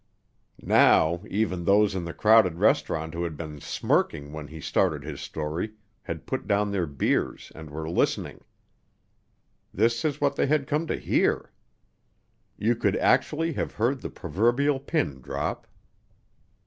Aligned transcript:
Now, 0.63 1.21
even 1.29 1.63
those 1.63 1.93
in 1.93 2.05
the 2.05 2.11
crowded 2.15 2.55
restaurant 2.57 3.13
who 3.13 3.23
had 3.23 3.37
been 3.37 3.59
smirking 3.61 4.33
when 4.33 4.47
he 4.47 4.59
started 4.59 5.03
his 5.03 5.21
story 5.21 5.73
had 6.01 6.25
put 6.25 6.47
down 6.47 6.71
their 6.71 6.87
beers 6.87 7.51
and 7.53 7.69
were 7.69 7.87
listening. 7.87 8.41
This 9.71 10.03
is 10.03 10.19
what 10.19 10.37
they 10.37 10.47
had 10.47 10.65
come 10.65 10.87
to 10.87 10.97
hear. 10.97 11.51
You 12.57 12.75
could 12.75 12.97
actually 12.97 13.53
have 13.53 13.73
heard 13.75 14.01
the 14.01 14.09
proverbial 14.09 14.79
pin 14.79 15.21
drop. 15.21 15.67